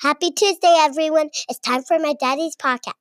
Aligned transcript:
Happy 0.00 0.30
Tuesday, 0.30 0.76
everyone. 0.78 1.28
It's 1.48 1.58
time 1.58 1.82
for 1.82 1.98
my 1.98 2.14
daddy's 2.20 2.54
podcast. 2.54 2.92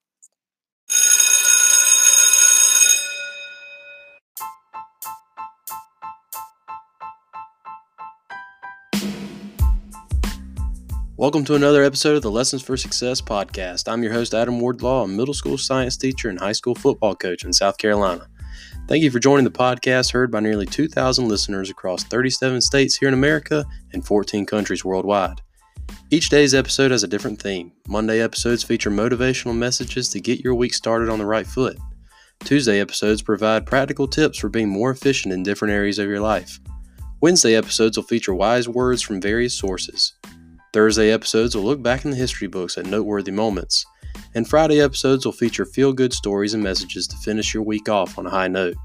Welcome 11.16 11.46
to 11.46 11.54
another 11.54 11.84
episode 11.84 12.16
of 12.16 12.24
the 12.24 12.32
Lessons 12.32 12.64
for 12.64 12.76
Success 12.76 13.22
podcast. 13.22 13.88
I'm 13.88 14.02
your 14.02 14.14
host, 14.14 14.34
Adam 14.34 14.60
Wardlaw, 14.60 15.04
a 15.04 15.08
middle 15.08 15.36
school 15.36 15.60
science 15.60 15.98
teacher 15.98 16.30
and 16.30 16.40
high 16.40 16.52
school 16.52 16.74
football 16.74 17.14
coach 17.14 17.46
in 17.46 17.54
South 17.54 17.78
Carolina. 17.78 18.28
Thank 18.88 19.04
you 19.04 19.12
for 19.12 19.20
joining 19.20 19.46
the 19.46 19.52
podcast 19.52 20.14
heard 20.14 20.32
by 20.32 20.40
nearly 20.40 20.66
2,000 20.66 21.28
listeners 21.28 21.70
across 21.70 22.06
37 22.06 22.60
states 22.62 22.96
here 22.96 23.08
in 23.08 23.14
America 23.14 23.66
and 23.94 24.04
14 24.04 24.48
countries 24.48 24.84
worldwide. 24.84 25.42
Each 26.10 26.30
day's 26.30 26.54
episode 26.54 26.92
has 26.92 27.04
a 27.04 27.08
different 27.08 27.42
theme. 27.42 27.74
Monday 27.86 28.22
episodes 28.22 28.64
feature 28.64 28.90
motivational 28.90 29.54
messages 29.54 30.08
to 30.10 30.22
get 30.22 30.40
your 30.40 30.56
week 30.56 30.74
started 30.74 31.10
on 31.10 31.20
the 31.20 31.26
right 31.26 31.46
foot. 31.46 31.78
Tuesday 32.46 32.80
episodes 32.80 33.22
provide 33.22 33.66
practical 33.66 34.08
tips 34.08 34.38
for 34.38 34.48
being 34.48 34.70
more 34.70 34.90
efficient 34.90 35.34
in 35.34 35.44
different 35.44 35.74
areas 35.74 36.00
of 36.00 36.08
your 36.08 36.22
life. 36.22 36.62
Wednesday 37.20 37.56
episodes 37.56 37.98
will 37.98 38.06
feature 38.06 38.34
wise 38.34 38.70
words 38.70 39.02
from 39.02 39.20
various 39.20 39.58
sources. 39.58 40.14
Thursday 40.72 41.12
episodes 41.12 41.58
will 41.58 41.64
look 41.64 41.84
back 41.84 42.06
in 42.06 42.12
the 42.12 42.18
history 42.18 42.48
books 42.48 42.78
at 42.78 42.86
noteworthy 42.86 43.32
moments. 43.32 43.86
And 44.34 44.48
Friday 44.48 44.80
episodes 44.80 45.26
will 45.26 45.34
feature 45.34 45.66
feel 45.66 45.92
good 45.92 46.14
stories 46.14 46.54
and 46.54 46.64
messages 46.64 47.06
to 47.08 47.18
finish 47.18 47.54
your 47.54 47.64
week 47.64 47.90
off 47.90 48.18
on 48.18 48.26
a 48.26 48.30
high 48.30 48.48
note. 48.48 48.78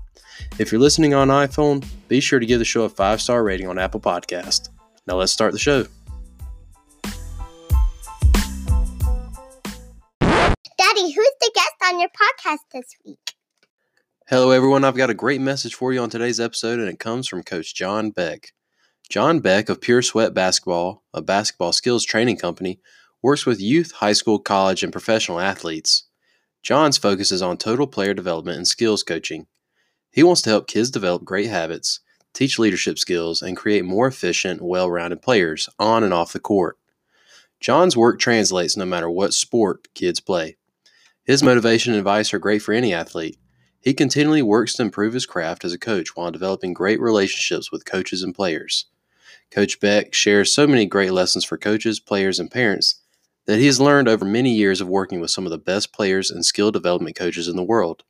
If 0.58 0.72
you're 0.72 0.80
listening 0.80 1.14
on 1.14 1.28
iPhone, 1.28 1.86
be 2.08 2.18
sure 2.18 2.40
to 2.40 2.46
give 2.46 2.58
the 2.58 2.64
show 2.64 2.82
a 2.82 2.88
five 2.88 3.20
star 3.20 3.44
rating 3.44 3.68
on 3.68 3.78
Apple 3.78 4.00
Podcast. 4.00 4.70
Now 5.06 5.14
let's 5.14 5.30
start 5.30 5.52
the 5.52 5.58
show. 5.60 5.86
Your 12.02 12.10
podcast 12.10 12.64
this 12.72 12.96
week? 13.06 13.34
Hello, 14.26 14.50
everyone. 14.50 14.82
I've 14.82 14.96
got 14.96 15.10
a 15.10 15.14
great 15.14 15.40
message 15.40 15.76
for 15.76 15.92
you 15.92 16.00
on 16.00 16.10
today's 16.10 16.40
episode, 16.40 16.80
and 16.80 16.88
it 16.88 16.98
comes 16.98 17.28
from 17.28 17.44
Coach 17.44 17.76
Jon 17.76 18.10
Beck. 18.10 18.50
Jon 19.08 19.38
Beck 19.38 19.68
of 19.68 19.80
Pure 19.80 20.02
Sweat 20.02 20.34
Basketball, 20.34 21.04
a 21.14 21.22
basketball 21.22 21.70
skills 21.70 22.04
training 22.04 22.38
company, 22.38 22.80
works 23.22 23.46
with 23.46 23.60
youth, 23.60 23.92
high 23.92 24.14
school, 24.14 24.40
college, 24.40 24.82
and 24.82 24.90
professional 24.90 25.38
athletes. 25.38 26.08
Jon's 26.64 26.98
focus 26.98 27.30
is 27.30 27.40
on 27.40 27.56
total 27.56 27.86
player 27.86 28.14
development 28.14 28.56
and 28.56 28.66
skills 28.66 29.04
coaching. 29.04 29.46
He 30.10 30.24
wants 30.24 30.42
to 30.42 30.50
help 30.50 30.66
kids 30.66 30.90
develop 30.90 31.22
great 31.22 31.50
habits, 31.50 32.00
teach 32.34 32.58
leadership 32.58 32.98
skills, 32.98 33.42
and 33.42 33.56
create 33.56 33.84
more 33.84 34.08
efficient, 34.08 34.60
well 34.60 34.90
rounded 34.90 35.22
players 35.22 35.68
on 35.78 36.02
and 36.02 36.12
off 36.12 36.32
the 36.32 36.40
court. 36.40 36.78
John's 37.60 37.96
work 37.96 38.18
translates 38.18 38.76
no 38.76 38.86
matter 38.86 39.08
what 39.08 39.32
sport 39.32 39.86
kids 39.94 40.18
play. 40.18 40.56
His 41.24 41.42
motivation 41.42 41.92
and 41.92 41.98
advice 41.98 42.34
are 42.34 42.38
great 42.40 42.62
for 42.62 42.72
any 42.72 42.92
athlete. 42.92 43.38
He 43.80 43.94
continually 43.94 44.42
works 44.42 44.74
to 44.74 44.82
improve 44.82 45.12
his 45.12 45.26
craft 45.26 45.64
as 45.64 45.72
a 45.72 45.78
coach 45.78 46.16
while 46.16 46.32
developing 46.32 46.72
great 46.72 47.00
relationships 47.00 47.70
with 47.70 47.84
coaches 47.84 48.22
and 48.22 48.34
players. 48.34 48.86
Coach 49.50 49.78
Beck 49.78 50.14
shares 50.14 50.52
so 50.52 50.66
many 50.66 50.84
great 50.84 51.12
lessons 51.12 51.44
for 51.44 51.56
coaches, 51.56 52.00
players, 52.00 52.40
and 52.40 52.50
parents 52.50 53.00
that 53.46 53.58
he 53.58 53.66
has 53.66 53.80
learned 53.80 54.08
over 54.08 54.24
many 54.24 54.52
years 54.52 54.80
of 54.80 54.88
working 54.88 55.20
with 55.20 55.30
some 55.30 55.44
of 55.44 55.50
the 55.50 55.58
best 55.58 55.92
players 55.92 56.30
and 56.30 56.44
skill 56.44 56.70
development 56.70 57.16
coaches 57.16 57.48
in 57.48 57.56
the 57.56 57.62
world. 57.62 58.02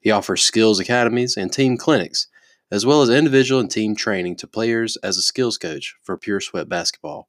He 0.00 0.10
offers 0.10 0.42
skills 0.42 0.80
academies 0.80 1.36
and 1.36 1.52
team 1.52 1.76
clinics, 1.76 2.28
as 2.70 2.86
well 2.86 3.02
as 3.02 3.10
individual 3.10 3.60
and 3.60 3.70
team 3.70 3.94
training 3.94 4.36
to 4.36 4.46
players 4.46 4.96
as 4.98 5.16
a 5.16 5.22
skills 5.22 5.58
coach 5.58 5.96
for 6.02 6.16
Pure 6.16 6.40
Sweat 6.40 6.68
Basketball. 6.68 7.28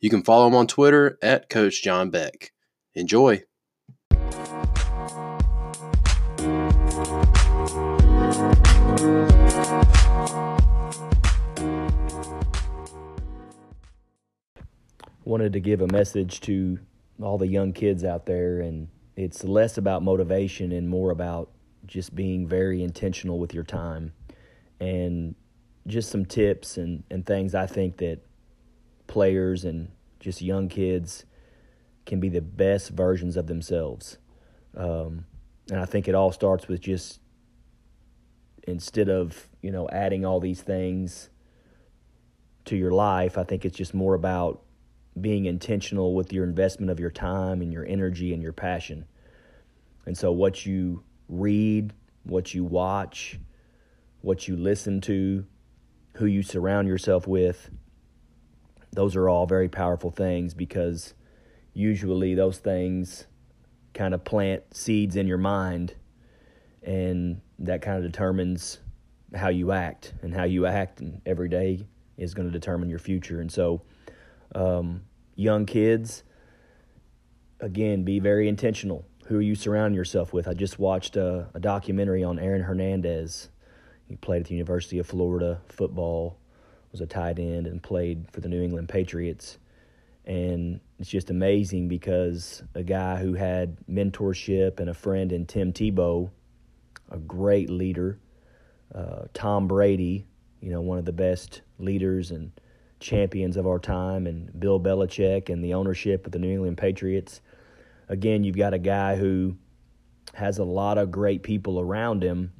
You 0.00 0.10
can 0.10 0.22
follow 0.22 0.46
him 0.46 0.54
on 0.54 0.66
Twitter 0.66 1.18
at 1.22 1.48
Coach 1.48 1.82
Jon 1.82 2.10
Beck. 2.10 2.52
Enjoy! 2.94 3.44
Wanted 15.24 15.52
to 15.52 15.60
give 15.60 15.82
a 15.82 15.86
message 15.86 16.40
to 16.40 16.78
all 17.22 17.36
the 17.36 17.46
young 17.46 17.72
kids 17.72 18.02
out 18.02 18.26
there 18.26 18.60
and 18.60 18.88
it's 19.14 19.44
less 19.44 19.76
about 19.76 20.02
motivation 20.02 20.72
and 20.72 20.88
more 20.88 21.10
about 21.10 21.50
just 21.86 22.14
being 22.14 22.46
very 22.46 22.82
intentional 22.82 23.38
with 23.38 23.52
your 23.52 23.64
time 23.64 24.12
and 24.80 25.34
just 25.86 26.10
some 26.10 26.24
tips 26.24 26.76
and, 26.76 27.02
and 27.10 27.26
things 27.26 27.54
I 27.54 27.66
think 27.66 27.98
that 27.98 28.20
players 29.06 29.64
and 29.64 29.88
just 30.20 30.40
young 30.40 30.68
kids 30.68 31.24
can 32.06 32.20
be 32.20 32.28
the 32.28 32.40
best 32.40 32.90
versions 32.90 33.36
of 33.36 33.46
themselves. 33.46 34.18
Um, 34.76 35.24
and 35.70 35.80
I 35.80 35.84
think 35.84 36.08
it 36.08 36.14
all 36.14 36.32
starts 36.32 36.68
with 36.68 36.80
just 36.80 37.20
instead 38.68 39.08
of, 39.08 39.48
you 39.62 39.70
know, 39.70 39.88
adding 39.90 40.24
all 40.24 40.40
these 40.40 40.60
things 40.60 41.30
to 42.66 42.76
your 42.76 42.92
life, 42.92 43.38
I 43.38 43.44
think 43.44 43.64
it's 43.64 43.76
just 43.76 43.94
more 43.94 44.14
about 44.14 44.62
being 45.20 45.46
intentional 45.46 46.14
with 46.14 46.32
your 46.32 46.44
investment 46.44 46.90
of 46.90 47.00
your 47.00 47.10
time 47.10 47.60
and 47.62 47.72
your 47.72 47.86
energy 47.86 48.32
and 48.32 48.42
your 48.42 48.52
passion. 48.52 49.06
And 50.06 50.16
so, 50.16 50.32
what 50.32 50.64
you 50.64 51.02
read, 51.28 51.92
what 52.24 52.54
you 52.54 52.64
watch, 52.64 53.38
what 54.20 54.48
you 54.48 54.56
listen 54.56 55.00
to, 55.02 55.44
who 56.14 56.26
you 56.26 56.42
surround 56.42 56.88
yourself 56.88 57.26
with, 57.26 57.70
those 58.92 59.16
are 59.16 59.28
all 59.28 59.46
very 59.46 59.68
powerful 59.68 60.10
things 60.10 60.54
because 60.54 61.14
usually 61.74 62.34
those 62.34 62.58
things 62.58 63.26
kind 63.94 64.14
of 64.14 64.24
plant 64.24 64.62
seeds 64.74 65.16
in 65.16 65.26
your 65.26 65.38
mind 65.38 65.94
and 66.88 67.40
that 67.58 67.82
kind 67.82 68.02
of 68.02 68.10
determines 68.10 68.78
how 69.36 69.48
you 69.48 69.72
act 69.72 70.14
and 70.22 70.32
how 70.32 70.44
you 70.44 70.64
act 70.64 71.00
and 71.00 71.20
every 71.26 71.48
day 71.48 71.86
is 72.16 72.32
going 72.34 72.48
to 72.48 72.52
determine 72.52 72.88
your 72.88 72.98
future 72.98 73.40
and 73.40 73.52
so 73.52 73.82
um, 74.54 75.02
young 75.34 75.66
kids, 75.66 76.24
again, 77.60 78.02
be 78.02 78.18
very 78.18 78.48
intentional. 78.48 79.04
Who 79.26 79.38
are 79.38 79.42
you 79.42 79.54
surround 79.54 79.94
yourself 79.94 80.32
with. 80.32 80.48
I 80.48 80.54
just 80.54 80.78
watched 80.78 81.16
a, 81.16 81.48
a 81.54 81.60
documentary 81.60 82.24
on 82.24 82.38
Aaron 82.38 82.62
Hernandez. 82.62 83.50
He 84.06 84.16
played 84.16 84.40
at 84.40 84.48
the 84.48 84.54
University 84.54 84.98
of 84.98 85.06
Florida 85.06 85.60
football, 85.68 86.38
was 86.92 87.02
a 87.02 87.06
tight 87.06 87.38
end, 87.38 87.66
and 87.66 87.82
played 87.82 88.30
for 88.32 88.40
the 88.40 88.48
New 88.48 88.62
England 88.62 88.88
Patriots. 88.88 89.58
And 90.24 90.80
it's 90.98 91.10
just 91.10 91.30
amazing 91.30 91.88
because 91.88 92.62
a 92.74 92.82
guy 92.82 93.16
who 93.16 93.34
had 93.34 93.76
mentorship 93.86 94.80
and 94.80 94.88
a 94.88 94.94
friend 94.94 95.30
in 95.30 95.46
Tim 95.46 95.72
Tebow, 95.72 96.30
a 97.10 97.18
great 97.18 97.70
leader, 97.70 98.18
uh, 98.94 99.24
Tom 99.34 99.68
Brady, 99.68 100.26
you 100.60 100.70
know, 100.70 100.80
one 100.80 100.98
of 100.98 101.04
the 101.04 101.12
best 101.12 101.62
leaders 101.78 102.30
and 102.30 102.52
champions 103.00 103.56
of 103.56 103.66
our 103.66 103.78
time, 103.78 104.26
and 104.26 104.58
Bill 104.58 104.80
Belichick 104.80 105.48
and 105.48 105.62
the 105.62 105.74
ownership 105.74 106.26
of 106.26 106.32
the 106.32 106.38
New 106.38 106.50
England 106.50 106.78
Patriots. 106.78 107.40
Again, 108.08 108.42
you've 108.44 108.56
got 108.56 108.74
a 108.74 108.78
guy 108.78 109.16
who 109.16 109.56
has 110.34 110.58
a 110.58 110.64
lot 110.64 110.98
of 110.98 111.10
great 111.10 111.42
people 111.42 111.80
around 111.80 112.22
him, 112.22 112.52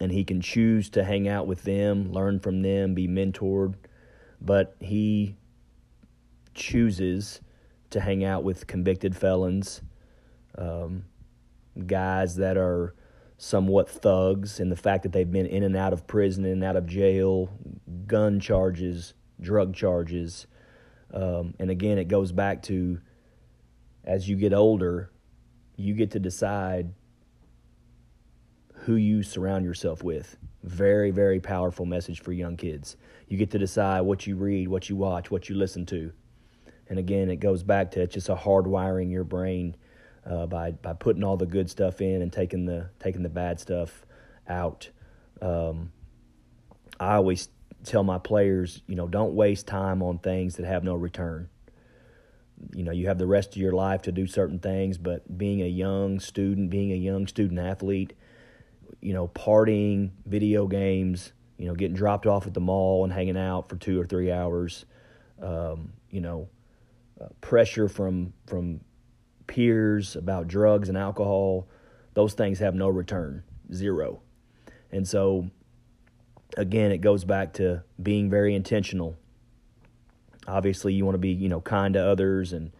and 0.00 0.10
he 0.12 0.24
can 0.24 0.40
choose 0.40 0.90
to 0.90 1.04
hang 1.04 1.28
out 1.28 1.46
with 1.46 1.62
them, 1.62 2.12
learn 2.12 2.40
from 2.40 2.62
them, 2.62 2.94
be 2.94 3.08
mentored, 3.08 3.74
but 4.40 4.76
he 4.80 5.36
chooses 6.54 7.40
to 7.90 8.00
hang 8.00 8.24
out 8.24 8.44
with 8.44 8.66
convicted 8.66 9.16
felons, 9.16 9.82
um, 10.56 11.04
guys 11.86 12.36
that 12.36 12.56
are 12.56 12.94
somewhat 13.42 13.88
thugs, 13.88 14.60
and 14.60 14.70
the 14.70 14.76
fact 14.76 15.02
that 15.02 15.12
they've 15.12 15.32
been 15.32 15.46
in 15.46 15.62
and 15.62 15.74
out 15.74 15.94
of 15.94 16.06
prison 16.06 16.44
and 16.44 16.62
out 16.62 16.76
of 16.76 16.86
jail, 16.86 17.48
gun 18.06 18.38
charges, 18.38 19.14
drug 19.40 19.74
charges. 19.74 20.46
Um, 21.14 21.54
and 21.58 21.70
again, 21.70 21.96
it 21.96 22.04
goes 22.04 22.32
back 22.32 22.62
to 22.64 23.00
as 24.04 24.28
you 24.28 24.36
get 24.36 24.52
older, 24.52 25.10
you 25.76 25.94
get 25.94 26.10
to 26.10 26.20
decide 26.20 26.92
who 28.74 28.96
you 28.96 29.22
surround 29.22 29.64
yourself 29.64 30.04
with. 30.04 30.36
Very, 30.62 31.10
very 31.10 31.40
powerful 31.40 31.86
message 31.86 32.20
for 32.20 32.32
young 32.32 32.58
kids. 32.58 32.98
You 33.26 33.38
get 33.38 33.52
to 33.52 33.58
decide 33.58 34.02
what 34.02 34.26
you 34.26 34.36
read, 34.36 34.68
what 34.68 34.90
you 34.90 34.96
watch, 34.96 35.30
what 35.30 35.48
you 35.48 35.54
listen 35.54 35.86
to. 35.86 36.12
And 36.88 36.98
again, 36.98 37.30
it 37.30 37.36
goes 37.36 37.62
back 37.62 37.92
to 37.92 38.02
it's 38.02 38.12
just 38.12 38.28
a 38.28 38.34
hardwiring 38.34 39.10
your 39.10 39.24
brain 39.24 39.76
uh, 40.26 40.46
by 40.46 40.72
by 40.72 40.92
putting 40.92 41.24
all 41.24 41.36
the 41.36 41.46
good 41.46 41.70
stuff 41.70 42.00
in 42.00 42.22
and 42.22 42.32
taking 42.32 42.66
the 42.66 42.90
taking 42.98 43.22
the 43.22 43.28
bad 43.28 43.60
stuff 43.60 44.04
out. 44.48 44.90
Um, 45.40 45.92
I 46.98 47.14
always 47.14 47.48
tell 47.84 48.02
my 48.02 48.18
players, 48.18 48.82
you 48.86 48.94
know, 48.94 49.08
don't 49.08 49.34
waste 49.34 49.66
time 49.66 50.02
on 50.02 50.18
things 50.18 50.56
that 50.56 50.66
have 50.66 50.84
no 50.84 50.94
return. 50.94 51.48
You 52.74 52.82
know, 52.84 52.92
you 52.92 53.08
have 53.08 53.16
the 53.16 53.26
rest 53.26 53.50
of 53.50 53.56
your 53.56 53.72
life 53.72 54.02
to 54.02 54.12
do 54.12 54.26
certain 54.26 54.58
things, 54.58 54.98
but 54.98 55.38
being 55.38 55.62
a 55.62 55.66
young 55.66 56.20
student, 56.20 56.68
being 56.68 56.92
a 56.92 56.96
young 56.96 57.26
student 57.26 57.58
athlete, 57.58 58.12
you 59.00 59.14
know, 59.14 59.28
partying, 59.28 60.10
video 60.26 60.66
games, 60.66 61.32
you 61.56 61.66
know, 61.66 61.74
getting 61.74 61.96
dropped 61.96 62.26
off 62.26 62.46
at 62.46 62.52
the 62.52 62.60
mall 62.60 63.04
and 63.04 63.12
hanging 63.12 63.38
out 63.38 63.70
for 63.70 63.76
two 63.76 63.98
or 63.98 64.04
three 64.04 64.30
hours, 64.30 64.84
um, 65.42 65.92
you 66.10 66.20
know, 66.20 66.48
uh, 67.18 67.28
pressure 67.40 67.88
from 67.88 68.34
from 68.46 68.80
peers 69.50 70.14
about 70.14 70.46
drugs 70.46 70.88
and 70.88 70.96
alcohol, 70.96 71.68
those 72.14 72.34
things 72.34 72.60
have 72.60 72.74
no 72.74 72.88
return, 72.88 73.42
zero. 73.74 74.22
And 74.92 75.06
so, 75.06 75.50
again, 76.56 76.92
it 76.92 76.98
goes 76.98 77.24
back 77.24 77.54
to 77.54 77.82
being 78.00 78.30
very 78.30 78.54
intentional. 78.54 79.16
Obviously, 80.46 80.94
you 80.94 81.04
want 81.04 81.14
to 81.14 81.18
be, 81.18 81.30
you 81.30 81.48
know, 81.48 81.60
kind 81.60 81.94
to 81.94 82.02
others 82.02 82.52
and 82.52 82.70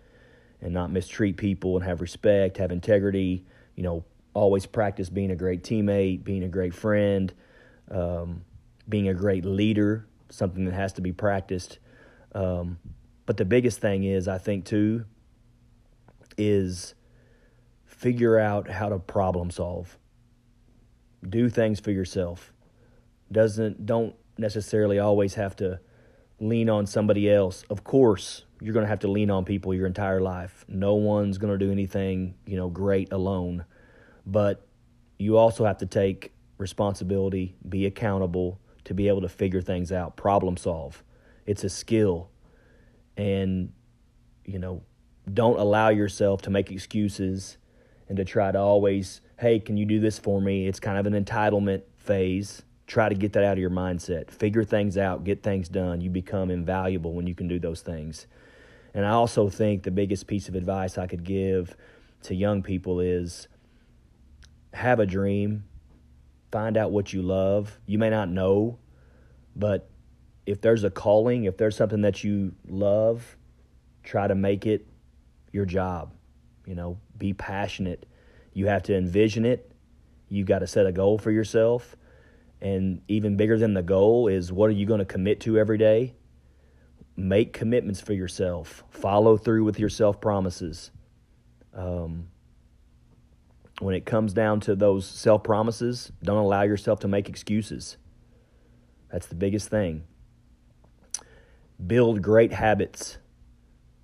and 0.63 0.73
not 0.73 0.93
mistreat 0.93 1.37
people 1.37 1.77
and 1.77 1.85
have 1.85 2.01
respect, 2.01 2.59
have 2.59 2.71
integrity. 2.71 3.45
You 3.75 3.83
know, 3.83 4.05
always 4.33 4.65
practice 4.65 5.11
being 5.11 5.33
a 5.33 5.37
great 5.37 5.65
teammate, 5.65 6.23
being 6.23 6.45
a 6.45 6.49
great 6.49 6.75
friend, 6.75 7.33
um, 7.91 8.45
being 8.89 9.09
a 9.09 9.15
great 9.15 9.45
leader. 9.45 10.07
Something 10.31 10.67
that 10.67 10.75
has 10.75 10.93
to 10.95 11.01
be 11.01 11.13
practiced. 11.13 11.81
Um, 12.33 12.79
but 13.27 13.37
the 13.37 13.45
biggest 13.45 13.81
thing 13.81 14.05
is, 14.05 14.29
I 14.29 14.39
think, 14.39 14.65
too, 14.65 15.05
is 16.37 16.95
figure 17.85 18.39
out 18.39 18.69
how 18.69 18.89
to 18.89 18.99
problem 18.99 19.51
solve. 19.51 19.99
Do 21.29 21.49
things 21.49 21.81
for 21.81 21.91
yourself. 21.91 22.53
Doesn't 23.31 23.87
don't 23.87 24.15
necessarily 24.39 24.99
always 24.99 25.35
have 25.35 25.55
to 25.57 25.81
lean 26.41 26.71
on 26.71 26.87
somebody 26.87 27.31
else. 27.31 27.65
Of 27.69 27.85
course, 27.85 28.45
you're 28.61 28.73
going 28.73 28.85
to 28.85 28.89
have 28.89 29.01
to 29.01 29.09
lean 29.09 29.31
on 29.31 29.45
people 29.45 29.75
your 29.75 29.87
entire 29.87 30.21
life. 30.21 30.65
No 30.67 30.95
one's 30.95 31.39
going 31.39 31.57
to 31.57 31.65
do 31.65 31.71
anything, 31.71 32.35
you 32.47 32.57
know, 32.57 32.69
great 32.69 33.13
alone. 33.13 33.65
But 34.27 34.67
you 35.19 35.37
also 35.37 35.65
have 35.65 35.79
to 35.79 35.87
take 35.87 36.33
responsibility, 36.57 37.55
be 37.69 37.87
accountable 37.87 38.59
to 38.85 38.95
be 38.95 39.09
able 39.09 39.21
to 39.21 39.29
figure 39.29 39.61
things 39.61 39.93
out, 39.93 40.17
problem 40.17 40.57
solve. 40.57 41.05
It's 41.47 41.65
a 41.65 41.69
skill. 41.69 42.31
And 43.17 43.73
you 44.45 44.59
know, 44.59 44.83
don't 45.33 45.59
allow 45.59 45.89
yourself 45.89 46.43
to 46.43 46.51
make 46.51 46.71
excuses 46.71 47.59
and 48.09 48.17
to 48.17 48.25
try 48.25 48.51
to 48.51 48.59
always, 48.59 49.21
hey, 49.39 49.61
can 49.61 49.77
you 49.77 49.85
do 49.85 50.01
this 50.01 50.19
for 50.19 50.41
me? 50.41 50.67
It's 50.67 50.81
kind 50.81 50.99
of 50.99 51.07
an 51.13 51.25
entitlement 51.25 51.83
phase. 51.99 52.63
Try 52.87 53.09
to 53.09 53.15
get 53.15 53.35
that 53.35 53.45
out 53.45 53.53
of 53.53 53.59
your 53.59 53.71
mindset. 53.71 54.31
Figure 54.31 54.65
things 54.65 54.99
out, 54.99 55.25
get 55.25 55.43
things 55.43 55.69
done. 55.69 56.01
You 56.01 56.11
become 56.11 56.51
invaluable 56.51 57.15
when 57.15 57.27
you 57.27 57.35
can 57.35 57.47
do 57.47 57.59
those 57.59 57.83
things. 57.83 58.27
And 58.95 59.07
I 59.07 59.11
also 59.11 59.49
think 59.49 59.85
the 59.85 59.93
biggest 59.93 60.27
piece 60.27 60.49
of 60.49 60.57
advice 60.57 60.99
I 60.99 61.07
could 61.07 61.23
give 61.23 61.77
to 62.23 62.35
young 62.35 62.63
people 62.63 63.01
is 63.01 63.47
have 64.73 64.99
a 64.99 65.07
dream, 65.07 65.65
find 66.51 66.77
out 66.77 66.91
what 66.91 67.13
you 67.13 67.23
love. 67.23 67.79
You 67.87 67.99
may 67.99 68.11
not 68.11 68.29
know, 68.29 68.79
but 69.55 69.89
if 70.47 70.61
there's 70.61 70.83
a 70.83 70.91
calling, 70.91 71.45
if 71.45 71.57
there's 71.57 71.77
something 71.77 72.01
that 72.01 72.25
you 72.25 72.53
love, 72.67 73.37
try 74.03 74.27
to 74.27 74.35
make 74.35 74.67
it 74.67 74.87
your 75.53 75.65
job. 75.65 76.15
You 76.67 76.75
know, 76.75 76.99
be 77.17 77.33
passionate. 77.33 78.07
You 78.53 78.67
have 78.67 78.83
to 78.85 78.97
envision 78.97 79.45
it. 79.45 79.73
You 80.29 80.45
got 80.45 80.61
to 80.61 80.67
set 80.67 80.87
a 80.87 80.93
goal 80.93 81.19
for 81.19 81.31
yourself. 81.31 81.97
And 82.61 83.01
even 83.09 83.37
bigger 83.37 83.59
than 83.59 83.75
the 83.75 83.83
goal 83.83 84.29
is 84.29 84.53
what 84.53 84.69
are 84.69 84.75
you 84.75 84.87
going 84.87 84.99
to 84.99 85.05
commit 85.05 85.41
to 85.41 85.59
every 85.59 85.79
day? 85.79 86.15
Make 87.17 87.53
commitments 87.53 88.01
for 88.01 88.13
yourself. 88.13 88.85
Follow 88.91 89.37
through 89.37 89.65
with 89.65 89.79
your 89.79 89.89
self 89.89 90.21
promises. 90.21 90.91
Um, 91.75 92.29
when 93.81 93.95
it 93.95 94.05
comes 94.05 94.33
down 94.35 94.61
to 94.61 94.75
those 94.75 95.07
self 95.07 95.43
promises, 95.43 96.13
don't 96.23 96.37
allow 96.37 96.63
yourself 96.63 97.01
to 97.01 97.09
make 97.09 97.29
excuses. 97.29 97.97
That's 99.11 99.27
the 99.27 99.35
biggest 99.35 99.69
thing. 99.69 100.05
Build 101.85 102.21
great 102.21 102.53
habits 102.53 103.19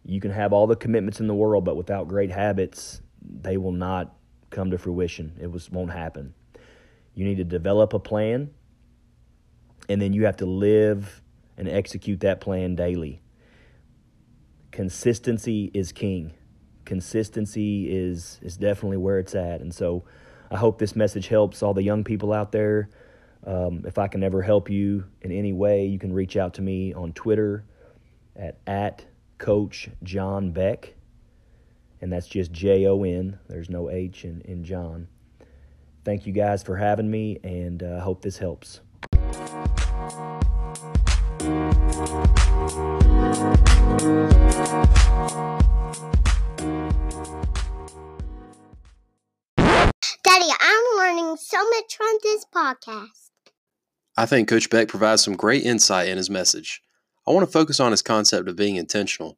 you 0.06 0.20
can 0.20 0.30
have 0.30 0.52
all 0.52 0.68
the 0.68 0.76
commitments 0.76 1.18
in 1.18 1.26
the 1.26 1.34
world, 1.34 1.64
but 1.64 1.76
without 1.76 2.06
great 2.06 2.30
habits, 2.30 3.02
they 3.20 3.56
will 3.56 3.72
not 3.72 4.14
come 4.50 4.70
to 4.70 4.78
fruition. 4.78 5.36
It 5.40 5.50
was, 5.50 5.70
won't 5.70 5.92
happen. 5.92 6.32
You 7.14 7.24
need 7.24 7.38
to 7.38 7.44
develop 7.44 7.92
a 7.92 7.98
plan, 7.98 8.50
and 9.88 10.00
then 10.00 10.12
you 10.12 10.26
have 10.26 10.36
to 10.38 10.46
live 10.46 11.22
and 11.56 11.68
execute 11.68 12.20
that 12.20 12.40
plan 12.40 12.76
daily. 12.76 13.20
Consistency 14.70 15.70
is 15.74 15.90
king. 15.90 16.34
Consistency 16.84 17.90
is 17.90 18.38
is 18.42 18.56
definitely 18.56 18.98
where 18.98 19.18
it's 19.18 19.34
at, 19.34 19.60
and 19.60 19.74
so 19.74 20.04
I 20.50 20.56
hope 20.56 20.78
this 20.78 20.94
message 20.94 21.26
helps 21.26 21.62
all 21.62 21.74
the 21.74 21.82
young 21.82 22.04
people 22.04 22.32
out 22.32 22.52
there. 22.52 22.90
Um, 23.44 23.82
if 23.86 23.98
I 23.98 24.06
can 24.06 24.22
ever 24.22 24.42
help 24.42 24.70
you 24.70 25.04
in 25.22 25.32
any 25.32 25.52
way, 25.52 25.86
you 25.86 25.98
can 25.98 26.12
reach 26.12 26.36
out 26.36 26.54
to 26.54 26.62
me 26.62 26.94
on 26.94 27.12
Twitter 27.12 27.64
at 28.36 28.58
at 28.66 29.04
Coach 29.38 29.90
Jon 30.02 30.50
Beck, 30.50 30.94
and 32.00 32.12
that's 32.12 32.26
just 32.26 32.52
J 32.52 32.86
O 32.86 33.02
N. 33.02 33.38
There's 33.48 33.70
no 33.70 33.90
H 33.90 34.24
in, 34.24 34.40
in 34.42 34.64
Jon. 34.64 35.08
Thank 36.04 36.26
you 36.26 36.32
guys 36.32 36.62
for 36.62 36.76
having 36.76 37.10
me, 37.10 37.38
and 37.42 37.82
I 37.82 37.86
uh, 37.86 38.00
hope 38.00 38.22
this 38.22 38.38
helps. 38.38 38.80
Daddy, 50.22 50.50
I'm 50.60 50.84
learning 50.96 51.36
so 51.38 51.68
much 51.70 51.96
from 51.96 52.18
this 52.22 52.46
podcast. 52.54 53.30
I 54.16 54.26
think 54.26 54.48
Coach 54.48 54.70
Beck 54.70 54.88
provides 54.88 55.22
some 55.22 55.34
great 55.34 55.64
insight 55.64 56.08
in 56.08 56.16
his 56.16 56.30
message. 56.30 56.82
I 57.28 57.32
want 57.32 57.44
to 57.44 57.52
focus 57.52 57.81
on 57.81 57.90
his 57.90 58.02
concept 58.02 58.49
of 58.49 58.55
being 58.55 58.76
intentional. 58.76 59.37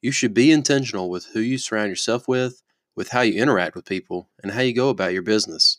You 0.00 0.12
should 0.12 0.34
be 0.34 0.52
intentional 0.52 1.10
with 1.10 1.26
who 1.32 1.40
you 1.40 1.58
surround 1.58 1.88
yourself 1.88 2.28
with, 2.28 2.62
with 2.94 3.08
how 3.08 3.22
you 3.22 3.40
interact 3.42 3.74
with 3.74 3.86
people, 3.86 4.28
and 4.42 4.52
how 4.52 4.60
you 4.60 4.72
go 4.72 4.88
about 4.88 5.12
your 5.12 5.22
business. 5.22 5.78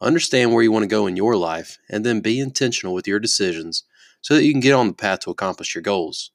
Understand 0.00 0.52
where 0.52 0.64
you 0.64 0.72
want 0.72 0.82
to 0.82 0.88
go 0.88 1.06
in 1.06 1.16
your 1.16 1.36
life, 1.36 1.78
and 1.88 2.04
then 2.04 2.20
be 2.20 2.40
intentional 2.40 2.92
with 2.92 3.06
your 3.06 3.20
decisions 3.20 3.84
so 4.20 4.34
that 4.34 4.44
you 4.44 4.50
can 4.52 4.60
get 4.60 4.72
on 4.72 4.88
the 4.88 4.94
path 4.94 5.20
to 5.20 5.30
accomplish 5.30 5.76
your 5.76 5.82
goals. 5.82 6.32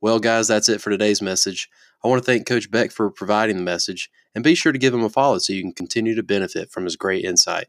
Well, 0.00 0.18
guys, 0.18 0.48
that's 0.48 0.70
it 0.70 0.80
for 0.80 0.88
today's 0.88 1.20
message. 1.20 1.68
I 2.02 2.08
want 2.08 2.22
to 2.22 2.26
thank 2.26 2.46
Coach 2.46 2.70
Beck 2.70 2.92
for 2.92 3.10
providing 3.10 3.56
the 3.56 3.62
message, 3.62 4.10
and 4.34 4.42
be 4.42 4.54
sure 4.54 4.72
to 4.72 4.78
give 4.78 4.94
him 4.94 5.04
a 5.04 5.10
follow 5.10 5.36
so 5.38 5.52
you 5.52 5.60
can 5.60 5.74
continue 5.74 6.14
to 6.14 6.22
benefit 6.22 6.70
from 6.70 6.84
his 6.84 6.96
great 6.96 7.24
insight. 7.24 7.66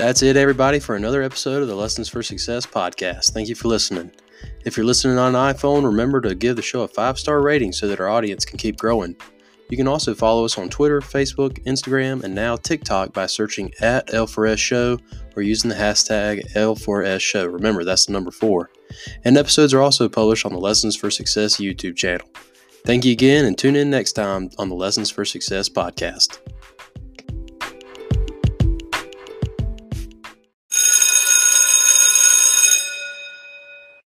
That's 0.00 0.22
it, 0.22 0.38
everybody, 0.38 0.78
for 0.78 0.96
another 0.96 1.20
episode 1.20 1.60
of 1.60 1.68
the 1.68 1.74
Lessons 1.74 2.08
for 2.08 2.22
Success 2.22 2.64
podcast. 2.64 3.32
Thank 3.32 3.50
you 3.50 3.54
for 3.54 3.68
listening. 3.68 4.10
If 4.64 4.74
you're 4.74 4.86
listening 4.86 5.18
on 5.18 5.34
an 5.36 5.54
iPhone, 5.54 5.84
remember 5.84 6.22
to 6.22 6.34
give 6.34 6.56
the 6.56 6.62
show 6.62 6.80
a 6.80 6.88
five 6.88 7.18
star 7.18 7.42
rating 7.42 7.72
so 7.72 7.86
that 7.86 8.00
our 8.00 8.08
audience 8.08 8.46
can 8.46 8.56
keep 8.56 8.78
growing. 8.78 9.14
You 9.68 9.76
can 9.76 9.86
also 9.86 10.14
follow 10.14 10.46
us 10.46 10.56
on 10.56 10.70
Twitter, 10.70 11.02
Facebook, 11.02 11.62
Instagram, 11.66 12.24
and 12.24 12.34
now 12.34 12.56
TikTok 12.56 13.12
by 13.12 13.26
searching 13.26 13.74
at 13.82 14.06
L4S 14.08 14.56
Show 14.56 14.98
or 15.36 15.42
using 15.42 15.68
the 15.68 15.76
hashtag 15.76 16.50
L4S 16.54 17.20
Show. 17.20 17.44
Remember, 17.48 17.84
that's 17.84 18.06
the 18.06 18.14
number 18.14 18.30
four. 18.30 18.70
And 19.26 19.36
episodes 19.36 19.74
are 19.74 19.82
also 19.82 20.08
published 20.08 20.46
on 20.46 20.54
the 20.54 20.58
Lessons 20.58 20.96
for 20.96 21.10
Success 21.10 21.58
YouTube 21.58 21.96
channel. 21.96 22.26
Thank 22.86 23.04
you 23.04 23.12
again, 23.12 23.44
and 23.44 23.58
tune 23.58 23.76
in 23.76 23.90
next 23.90 24.12
time 24.12 24.48
on 24.56 24.70
the 24.70 24.74
Lessons 24.74 25.10
for 25.10 25.26
Success 25.26 25.68
podcast. 25.68 26.38